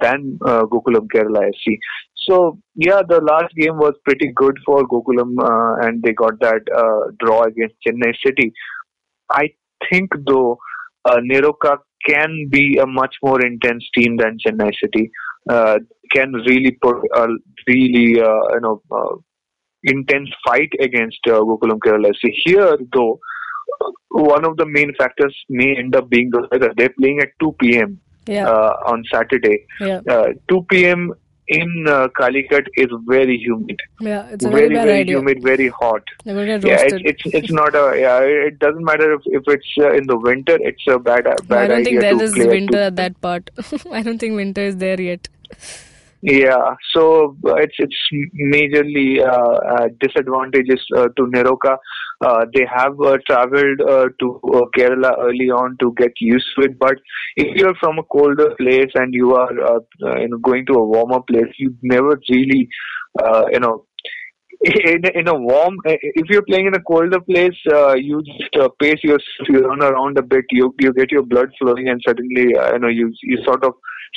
[0.00, 1.78] than Gokulam Kerala FC.
[2.22, 6.62] So yeah, the last game was pretty good for Gokulam, uh, and they got that
[6.76, 8.52] uh, draw against Chennai City.
[9.30, 9.50] I
[9.90, 10.58] think though,
[11.06, 15.10] uh, NEROCA can be a much more intense team than Chennai City.
[15.48, 15.78] Uh,
[16.12, 17.26] can really put a
[17.66, 19.16] really uh, you know uh,
[19.84, 22.32] intense fight against uh, Gokulam Kerala FC.
[22.44, 23.18] Here though,
[24.10, 26.72] one of the main factors may end up being the weather.
[26.76, 27.98] They're playing at 2 p.m.
[28.26, 29.64] Yeah, Uh, on Saturday.
[29.80, 31.14] yeah, Uh, 2 p.m.
[31.56, 34.26] in uh, Calicut is very humid, yeah.
[34.36, 35.16] It's a very very, bad very idea.
[35.18, 36.02] humid, very hot.
[36.24, 37.02] They're going to get Yeah, roasted.
[37.12, 38.20] it's it's not a yeah.
[38.48, 40.56] It doesn't matter if, if it's uh, in the winter.
[40.72, 43.50] It's a bad bad I don't idea think there is winter at that part.
[44.00, 45.28] I don't think winter is there yet.
[46.22, 47.96] Yeah, so uh, it's it's
[48.38, 51.78] majorly uh, uh, disadvantages uh, to NEROCA.
[52.20, 54.40] Uh, they have uh, traveled uh, to
[54.76, 56.96] Kerala early on to get used to it, but
[57.36, 59.50] if you're from a colder place and you are
[60.20, 62.68] you know going to a warmer place, you never really
[63.22, 63.86] uh, you know
[64.62, 68.56] in a, in a warm, if you're playing in a colder place, uh, you just
[68.56, 72.00] uh, pace yourself, you run around a bit, you you get your blood flowing, and
[72.06, 73.72] suddenly, uh, you know, you you sort of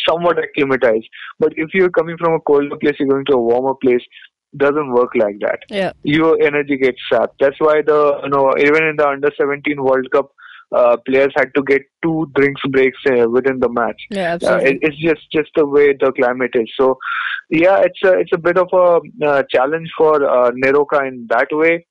[0.08, 1.04] somewhat acclimatize.
[1.40, 4.02] But if you're coming from a colder place, you're going to a warmer place.
[4.56, 5.60] Doesn't work like that.
[5.70, 5.94] Yeah.
[6.04, 7.40] Your energy gets sapped.
[7.40, 10.32] That's why the you know even in the under 17 World Cup,
[10.72, 14.02] uh, players had to get two drinks breaks uh, within the match.
[14.10, 14.70] Yeah, Uh, absolutely.
[14.72, 16.70] it, it's just just the way the climate is.
[16.80, 16.98] So,
[17.50, 21.48] yeah, it's a it's a bit of a uh, challenge for uh, NEROCA in that
[21.52, 21.86] way.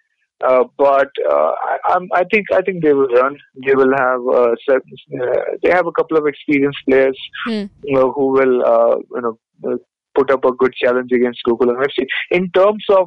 [0.44, 3.36] Uh, but uh, I, I'm, I think I think they will run.
[3.64, 7.64] They will have uh, uh, they have a couple of experienced players Hmm.
[7.84, 9.76] you know, who will uh, you know uh,
[10.16, 12.06] put up a good challenge against Gokulam FC.
[12.32, 13.06] In terms of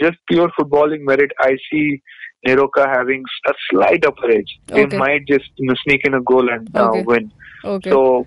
[0.00, 2.02] just pure footballing merit, I see
[2.46, 4.52] NEROCA having a slight upper edge.
[4.68, 7.02] They might just you know, sneak in a goal and uh, Okay.
[7.02, 7.32] win.
[7.64, 7.90] Okay.
[7.90, 8.26] So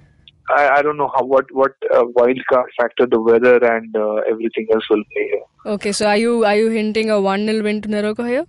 [0.50, 4.16] I, I don't know how what what uh, wild card factor the weather and uh,
[4.32, 5.74] everything else will play here.
[5.76, 5.92] okay.
[5.92, 8.46] So are you are you hinting a one 0 win to NEROCA here?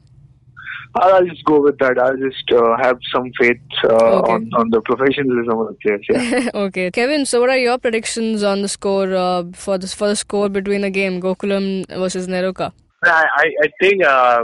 [0.94, 1.98] I'll I'll just go with that.
[1.98, 4.32] I'll just uh, have some faith uh, Okay.
[4.32, 6.06] on on the professionalism of the players.
[6.10, 6.50] Yeah.
[6.66, 7.26] okay, Kevin.
[7.26, 10.80] So, what are your predictions on the score uh, for this for the score between
[10.80, 12.72] the game Gokulam versus Neroka?
[13.04, 14.42] I, I I think uh,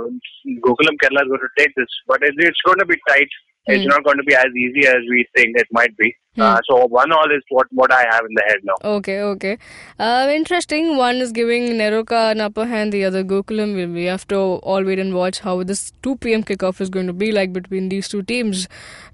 [0.64, 3.28] Gokulam Kerala is going to take this, but it, it's going to be tight.
[3.66, 3.88] It's Hmm.
[3.88, 6.14] not going to be as easy as we think it might be.
[6.36, 6.42] Hmm.
[6.42, 8.74] Uh, so one all is what what I have in the head now.
[8.96, 9.56] Okay, okay.
[10.00, 10.96] Uh, interesting.
[10.96, 13.74] One is giving NEROCA an upper hand, the other Gokulam.
[13.76, 14.38] We- We have to
[14.72, 16.42] all wait and watch how this 2 p.m.
[16.42, 18.66] kickoff is going to be like between these two teams.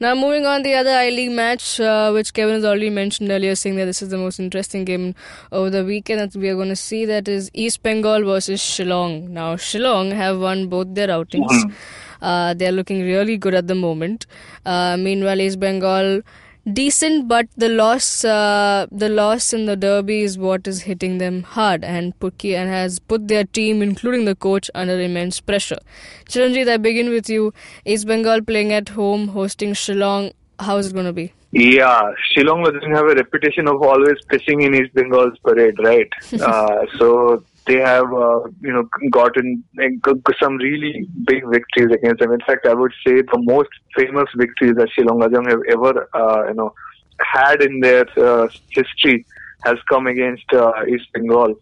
[0.05, 3.55] Now, moving on, the other I League match, uh, which Kevin has already mentioned earlier,
[3.65, 5.07] saying that this is the most interesting game
[5.53, 7.05] over the weekend that we are going to see.
[7.15, 9.29] That is East Bengal versus Shillong.
[9.29, 11.65] Now, Shillong have won both their outings.
[12.23, 14.27] Uh, they're looking really good at the moment.
[14.65, 16.23] Uh, meanwhile, East Bengal
[16.73, 21.43] decent, but the loss, uh, the loss in the derby is what is hitting them
[21.43, 25.79] hard, and put and has put their team, including the coach, under immense pressure.
[26.27, 27.53] Chiranjit, I begin with you.
[27.85, 30.33] East Bengal playing at home, hosting Shillong.
[30.59, 31.33] How is it going to be?
[31.53, 36.09] Yeah, Shillong doesn't have a reputation of always pissing in East Bengal's parade, right?
[36.41, 39.63] uh, so they have, uh, you know, gotten
[40.43, 42.33] some really big victories against them.
[42.33, 46.49] In fact, I would say the most famous victories that Shillong Lajong have ever, uh,
[46.49, 46.75] you know,
[47.21, 49.25] had in their uh, history
[49.65, 51.55] has come against uh, East Bengal.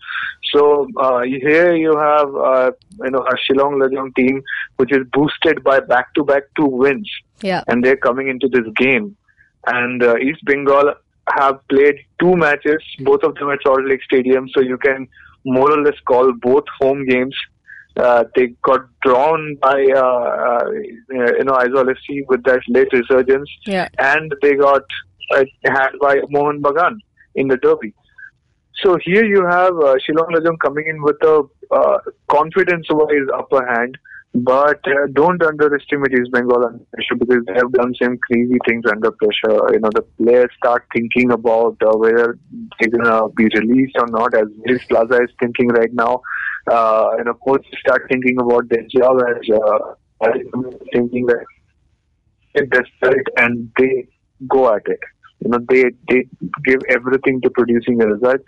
[0.54, 2.70] So uh, here you have, uh,
[3.04, 4.40] you know, a Shillong Lajong team
[4.76, 7.10] which is boosted by back-to-back two wins
[7.42, 7.62] Yeah.
[7.68, 9.16] and they're coming into this game.
[9.66, 10.94] And uh, East Bengal
[11.36, 15.08] have played two matches, both of them at Salt Lake Stadium, so you can
[15.44, 17.34] more or less call both home games.
[17.96, 20.70] Uh, they got drawn by uh, uh,
[21.10, 23.88] you know Aizawl FC with that late resurgence, Yeah.
[23.98, 24.82] and they got
[25.34, 26.96] uh, had by Mohan Bagan
[27.34, 27.92] in the derby.
[28.84, 31.98] So here you have uh, Shillong Lajong coming in with a uh,
[32.28, 33.98] confidence-wise upper hand,
[34.34, 38.84] but uh, don't underestimate East Bengal under pressure because they have done some crazy things
[38.90, 39.72] under pressure.
[39.72, 42.38] You know, the players start thinking about uh, whether
[42.78, 46.20] they're gonna be released or not, as Willis Plaza is thinking right now.
[46.70, 50.30] Uh, you know, coaches start thinking about their job as uh,
[50.92, 51.44] thinking that
[52.54, 54.06] they're desperate and they
[54.48, 55.00] go at it.
[55.40, 56.26] You know, they they
[56.64, 58.40] give everything to producing a result.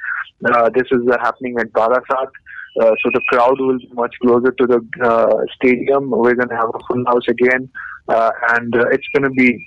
[0.45, 2.31] Uh, this is uh, happening at Barasat.
[2.79, 6.11] Uh, so the crowd will be much closer to the uh, stadium.
[6.11, 7.69] We're going to have a full house again,
[8.09, 9.67] uh, and uh, it's going to be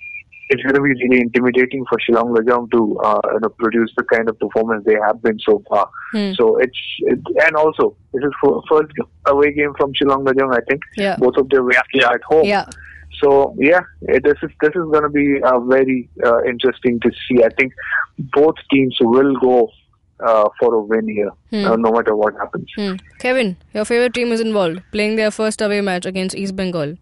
[0.50, 4.04] it's going to be really intimidating for Shillong Lajong to uh, you know, produce the
[4.04, 5.89] kind of performance they have been so far.
[6.12, 6.32] Hmm.
[6.36, 8.92] So it's it, and also this is for, first
[9.26, 10.56] away game from Shillong Lajong.
[10.56, 11.16] I think Yeah.
[11.18, 12.46] both of their wins are at home.
[12.46, 12.66] Yeah.
[13.22, 17.12] So yeah, eh, this is this is going to be uh, very uh, interesting to
[17.28, 17.44] see.
[17.44, 17.74] I think
[18.18, 19.70] both teams will go
[20.19, 21.65] uh, for a win here, Hmm.
[21.65, 22.69] uh, no matter what happens.
[22.76, 22.95] Hmm.
[23.19, 26.97] Kevin, your favorite team is involved, playing their first away match against East Bengal.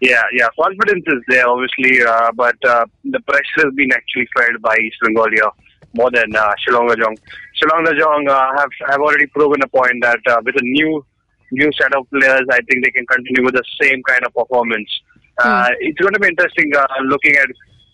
[0.00, 0.48] Yeah, yeah.
[0.58, 4.96] Confidence is there, obviously, uh, but uh, the pressure has been actually felt by East
[5.04, 5.50] Bengal here
[5.94, 7.16] more than uh, Shillong Lajong.
[7.60, 11.04] Shillong Lajong uh, have have already proven a point that uh, with a new
[11.52, 14.88] new set of players, I think they can continue with the same kind of performance.
[15.42, 17.48] Uh, It's going to be interesting uh, looking at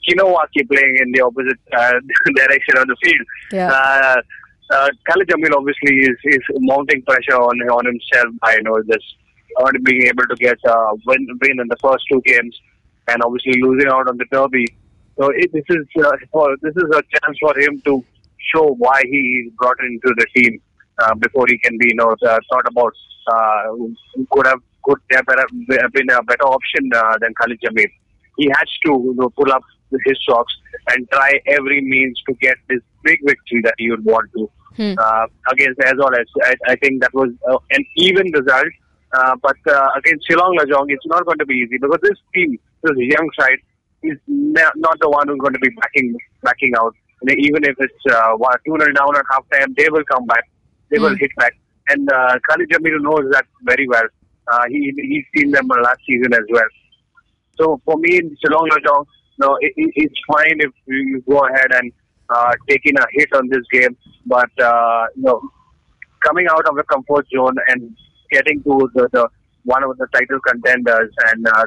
[0.08, 1.94] Kinowaki playing in the opposite uh,
[2.34, 3.26] direction of the field.
[3.52, 3.70] Yeah.
[3.70, 4.20] Uh,
[4.70, 9.04] uh, Khalid Jamil obviously is, is mounting pressure on on himself by you know this
[9.58, 12.58] not being able to get uh, win win in the first two games
[13.08, 14.66] and obviously losing out on the derby.
[15.18, 18.04] So it, this is uh, for, this is a chance for him to
[18.52, 20.60] show why he is brought into the team
[20.98, 22.92] uh, before he can be you know uh, thought about
[23.32, 23.62] uh,
[24.30, 25.26] could have could have
[25.92, 27.90] been a better option uh, than Khalid Jamil.
[28.36, 29.62] He has to you know, pull up
[30.04, 30.54] his socks
[30.90, 34.92] and try every means to get this big victory that he would want to Hmm.
[34.98, 36.12] uh, against Aizawl.
[36.44, 38.66] I, I think that was uh, an even result.
[39.16, 42.58] Uh, but uh, against Shillong Lajong, it's not going to be easy because this team,
[42.82, 43.58] this young side,
[44.02, 46.94] is na- not the one who's going to be backing backing out.
[47.22, 50.26] And even if it's uh, one, 2 0 down at half time, they will come
[50.26, 50.44] back.
[50.90, 51.20] They will Hmm.
[51.24, 51.54] hit back.
[51.88, 54.04] And uh, Khalid Jamil knows that very well.
[54.52, 56.68] Uh, he he's seen them last season as well.
[57.58, 59.06] So for me, Shillong Lajong,
[59.38, 61.92] no, it, it, it's fine if you, go ahead and
[62.28, 63.96] uh, taking a hit on this game,
[64.26, 65.40] but uh, you know,
[66.24, 67.96] coming out of the comfort zone and
[68.32, 69.28] getting to the, the
[69.64, 71.64] one of the title contenders and uh,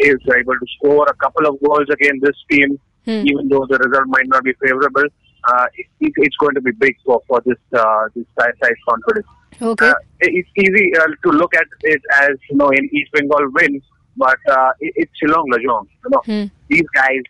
[0.00, 3.24] is able to score a couple of goals against this team, Hmm.
[3.26, 5.04] even though the result might not be favorable.
[5.48, 9.26] Uh, it, it's going to be big for, for this uh, this side side confidence.
[9.60, 9.88] Okay.
[9.88, 13.80] Uh, it's easy uh, to look at it as you know in East Bengal win,
[14.24, 15.84] but uh, it, it's Shillong Lajong.
[16.04, 16.44] You know, Hmm.
[16.72, 17.22] these guys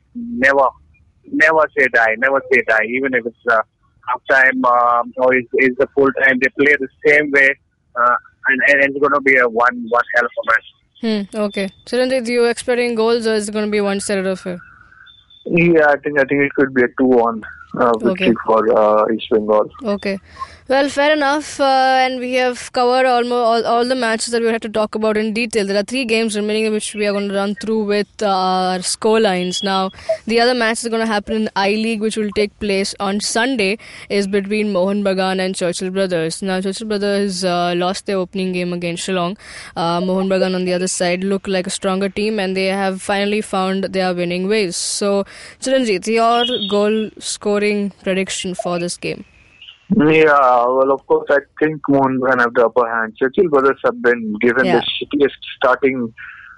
[0.46, 0.66] never,
[1.44, 2.86] never say die, never say die.
[2.96, 3.60] Even if it's uh,
[4.08, 7.48] half time um, or it's, it's the full time, they play the same way,
[8.00, 8.16] uh,
[8.48, 10.68] and, and it's going to be a one one hell of a match.
[11.02, 11.22] Hmm.
[11.46, 11.68] Okay.
[11.86, 14.58] Chiranjit, you expecting goals or is it going to be one-sided affair?
[15.46, 17.40] Yeah, I think I think it could be a two-one
[17.78, 18.32] uh, Okay.
[18.46, 19.70] for uh, East Bengal.
[19.84, 20.18] Okay.
[20.68, 21.58] Well, fair enough.
[21.58, 21.64] Uh,
[22.04, 25.16] and we have covered almost all, all the matches that we had to talk about
[25.16, 25.66] in detail.
[25.66, 29.18] There are three games remaining, which we are going to run through with our score
[29.18, 29.64] lines.
[29.64, 29.90] Now,
[30.26, 32.94] the other match is going to happen in the I League, which will take place
[33.00, 33.78] on Sunday,
[34.08, 36.40] is between Mohan Bagan and Churchill Brothers.
[36.40, 39.36] Now, Churchill Brothers uh, lost their opening game against Shillong.
[39.74, 43.02] Uh, Mohan Bagan on the other side look like a stronger team, and they have
[43.02, 44.76] finally found their winning ways.
[44.76, 45.24] So,
[45.58, 47.10] Chiranjit, your goal
[47.60, 49.24] scoring prediction for this game?
[49.96, 53.16] Yeah, well, of course, I think Mohan have the upper hand.
[53.16, 54.80] Churchill brothers have been given Yeah.
[54.80, 56.14] the shittiest starting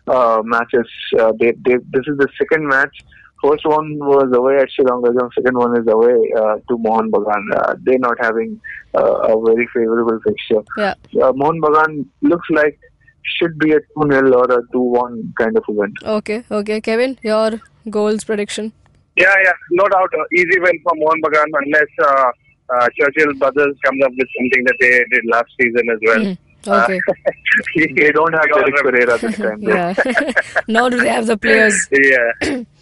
[0.06, 0.86] uh, matches.
[1.18, 2.94] Uh, they, they, this is the second match.
[3.42, 5.30] First one was away at Shillong Lajong.
[5.34, 7.42] Second one is away uh, to Mohan Bagan.
[7.56, 8.60] Uh, they're not having
[8.94, 10.62] uh, a very favorable fixture.
[10.76, 10.94] Yeah.
[11.20, 12.78] Uh, Mohan Bagan looks like
[13.24, 15.94] should be a 2 0 or a 2 1 kind of event.
[16.04, 16.80] Okay, okay.
[16.80, 17.60] Kevin, your
[17.90, 18.72] goals prediction?
[19.16, 20.11] Yeah, yeah, no doubt.
[20.18, 22.31] Uh, easy win for Mohan Bagan unless uh,
[22.75, 26.20] uh, Churchill Brothers comes up with something that they did last season as well.
[26.20, 26.38] Mhm.
[26.64, 27.01] Okay.
[27.96, 29.61] They don't have Derrick Pereira this time.
[29.62, 29.94] yeah.
[30.68, 31.88] Nor do they have the players.
[31.92, 32.62] yeah.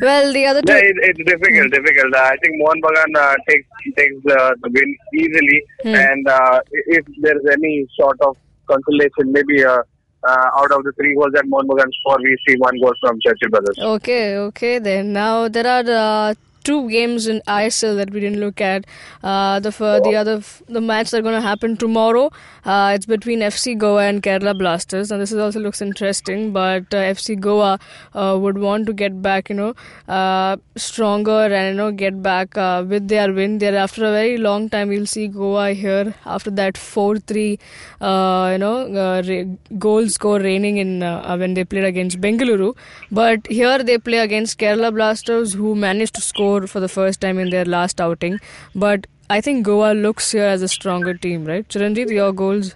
[0.00, 0.72] Well, the other two.
[0.72, 2.14] Yeah, it, it's difficult, difficult.
[2.14, 3.66] Uh, I think Mohan Bagan uh, takes
[3.96, 5.94] takes uh, the win easily, Hmm.
[5.96, 6.60] and uh,
[6.98, 8.36] if there's any sort of
[8.70, 9.82] consolation, maybe uh,
[10.24, 13.18] uh, out of the three goals that Mohan Bagan score, we see one goal from
[13.20, 13.78] Churchill Brothers.
[13.78, 14.78] Okay, okay.
[14.78, 16.34] Then now there are uh,
[16.68, 18.86] two games in ISL that we didn't look at.
[19.22, 19.70] Uh, the
[20.04, 20.36] the other
[20.68, 22.30] the match that's going to happen tomorrow.
[22.64, 25.10] Uh, it's between FC Goa and Kerala Blasters.
[25.10, 27.78] and this is also looks interesting, but uh, FC Goa
[28.14, 29.74] uh, would want to get back, you know,
[30.06, 33.58] uh, stronger and you know get back uh, with their win.
[33.58, 37.58] There after a very long time, we'll see Goa here after that four-three,
[38.00, 41.00] uh, you know, re- goal score reigning in
[41.44, 42.76] when they played against Bengaluru.
[43.10, 47.38] But here they play against Kerala Blasters, who managed to score for the first time
[47.38, 48.40] in their last outing.
[48.74, 51.68] But I think Goa looks here as a stronger team, right?
[51.68, 52.74] Chiranjit, your goals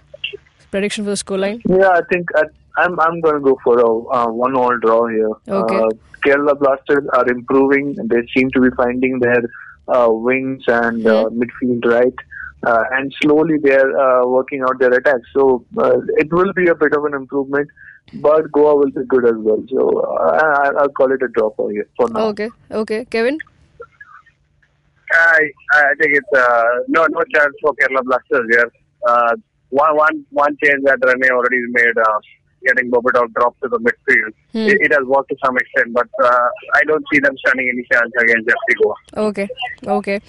[0.73, 1.61] prediction for the scoreline?
[1.69, 2.43] Yeah, I think I,
[2.81, 5.33] I'm I'm going to go for a uh, one all draw here.
[5.47, 5.77] Okay.
[5.77, 5.89] Uh,
[6.25, 7.95] Kerala Blasters are improving.
[8.11, 9.43] They seem to be finding their
[9.87, 12.19] uh, wings and uh, midfield right,
[12.65, 15.27] uh, and slowly they're uh, working out their attacks.
[15.33, 17.69] So uh, it will be a bit of an improvement,
[18.27, 19.63] but Goa will be good as well.
[19.69, 22.27] So uh, I, I'll call it a draw for you for now.
[22.27, 22.49] Okay,
[22.83, 23.05] okay.
[23.17, 23.37] Kevin?
[25.33, 25.41] I
[25.73, 28.69] I think it's uh, no no chance for Kerala Blasters here.
[29.07, 29.35] Uh,
[29.69, 32.19] one one one change that Rene already made, uh,
[32.65, 34.33] getting Berbatov dropped to the midfield.
[34.53, 34.69] Hmm.
[34.69, 37.83] It, it has worked to some extent, but uh, I don't see them standing any
[37.91, 39.27] chance against FC Goa.
[39.29, 39.47] Okay,
[39.87, 40.19] okay.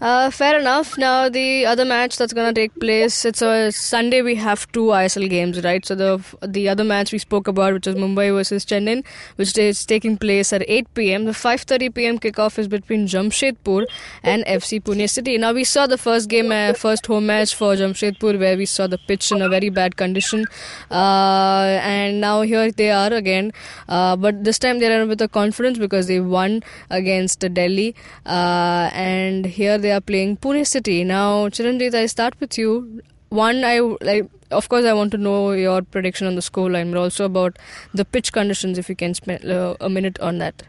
[0.00, 0.96] Uh, fair enough.
[0.96, 3.24] Now the other match that's gonna take place.
[3.24, 4.22] It's a Sunday.
[4.22, 5.84] We have two ISL games, right?
[5.84, 9.84] So the the other match we spoke about, which is Mumbai versus Chennai, which is
[9.84, 11.24] taking place at 8 p.m.
[11.24, 12.20] The 5:30 p.m.
[12.20, 13.86] kickoff is between Jamshedpur
[14.22, 15.36] and FC Pune City.
[15.36, 18.86] Now we saw the first game, uh, first home match for Jamshedpur, where we saw
[18.86, 20.46] the pitch in a very bad condition,
[20.92, 23.50] uh, and now here they are again.
[23.88, 28.90] Uh, but this time they are with a confidence because they won against Delhi, uh,
[28.94, 31.04] and here they are playing Pune City.
[31.04, 33.02] Now, Chiranjit, I start with you.
[33.28, 34.30] One, I like.
[34.50, 37.58] Of course, I want to know your prediction on the scoreline, but also about
[37.92, 38.78] the pitch conditions.
[38.78, 40.62] If you can spend uh, a minute on that.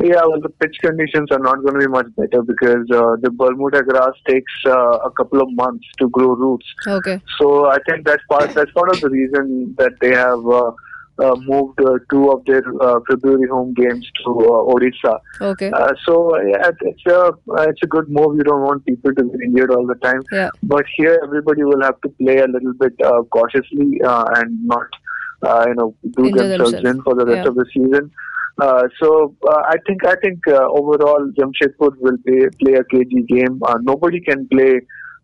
[0.00, 3.30] Yeah, well, the pitch conditions are not going to be much better because uh, the
[3.32, 6.66] Bermuda grass takes uh, a couple of months to grow roots.
[6.86, 7.20] Okay.
[7.36, 10.70] So I think that's part that's part of the reason that they have uh,
[11.18, 15.18] moved uh, two of their uh, February home games to uh, Odisha.
[15.40, 15.70] Okay.
[15.70, 17.32] Uh, so yeah, it's a
[17.70, 18.36] it's a good move.
[18.36, 20.22] You don't want people to be injured all the time.
[20.32, 20.50] Yeah.
[20.62, 24.86] But here, everybody will have to play a little bit uh, cautiously uh, and not,
[25.42, 26.98] uh, you know, do Injure themselves themselves.
[26.98, 27.48] in for the rest Yeah.
[27.48, 28.10] of the season.
[28.60, 33.26] Uh, so uh, I think I think uh, overall Jamshedpur will play, play a KG
[33.28, 33.60] game.
[33.64, 34.80] Uh, nobody can play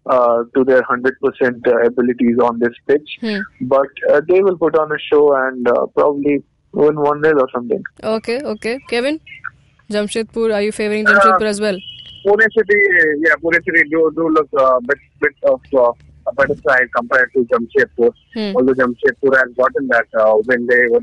[0.07, 3.41] uh, to their hundred percent uh, abilities on this pitch, Hmm.
[3.63, 6.43] but uh, they will put on a show and uh, probably
[6.73, 7.83] win one 0 or something.
[8.03, 8.79] Okay, okay.
[8.89, 9.21] Kevin?
[9.91, 11.79] Jamshedpur, are you favoring Jamshedpur as well?
[12.27, 12.77] Pune City,
[13.27, 15.93] yeah, Pune City do, do look a bit, bit of uh,
[16.27, 18.13] a better side compared to Jamshedpur.
[18.35, 18.57] Hmm.
[18.57, 21.01] Although Jamshedpur has gotten that uh, when they were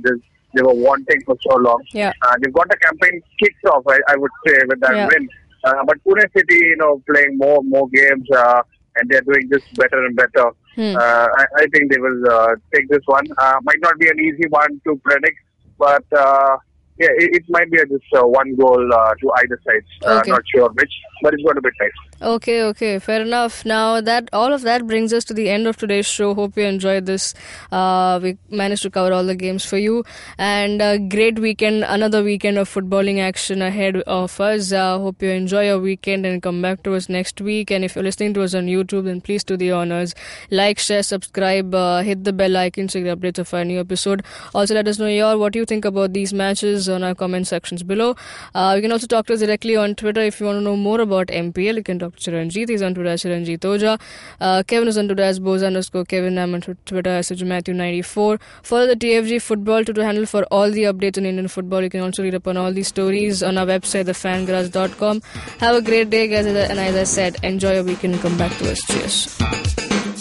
[0.53, 1.81] they were wanting for so long.
[1.93, 2.11] Yeah.
[2.23, 5.07] Uh, they've got the campaign kicked off, I, I would say, with that Yeah.
[5.07, 5.29] win.
[5.63, 8.61] Uh, but Pune City, you know, playing more more games uh,
[8.95, 10.51] and they're doing this better and better.
[10.75, 10.95] Hmm.
[10.95, 13.25] Uh, I, I think they will uh, take this one.
[13.37, 15.37] Uh, might not be an easy one to predict,
[15.77, 16.57] but uh,
[16.99, 19.83] yeah, it, it might be a, just uh, one goal uh, to either side.
[20.05, 20.31] Uh, Okay.
[20.31, 21.91] Not sure which, but it's going to be tight.
[22.21, 23.65] Okay, okay, fair enough.
[23.65, 26.35] Now that all of that brings us to the end of today's show.
[26.35, 27.33] Hope you enjoyed this.
[27.71, 30.05] Uh, we managed to cover all the games for you,
[30.37, 31.83] and a great weekend.
[31.83, 34.71] Another weekend of footballing action ahead of us.
[34.71, 37.71] Uh, hope you enjoy your weekend and come back to us next week.
[37.71, 40.13] And if you're listening to us on YouTube, then please do the honors.
[40.51, 43.79] Like, share, subscribe, uh, hit the bell icon so you get updates of our new
[43.79, 44.23] episode.
[44.53, 47.81] Also, let us know your what you think about these matches on our comment sections
[47.81, 48.15] below.
[48.53, 50.75] Uh, you can also talk to us directly on Twitter if you want to know
[50.75, 51.77] more about MPL.
[51.77, 52.69] You can talk to Chiranjit.
[52.69, 53.99] He's on Twitter as Chiranjit Oja.
[54.39, 56.37] Uh, Kevin is on Twitter as Boza underscore Kevin.
[56.37, 58.39] I'm on Twitter as Matthew94.
[58.63, 61.81] Follow the TFG football Twitter handle for all the updates on Indian football.
[61.81, 65.21] You can also read up on all these stories on our website, thefangarage.com.
[65.59, 66.45] Have a great day, guys.
[66.45, 68.79] And as I said, enjoy your weekend come back to us.
[68.85, 70.20] Cheers.